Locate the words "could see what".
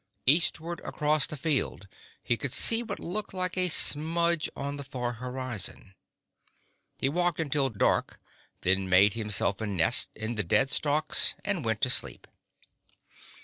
2.35-2.97